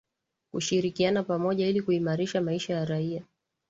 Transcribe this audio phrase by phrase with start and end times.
[0.51, 3.23] kushirikiana pamoja ili kuimarisha maisha ya raia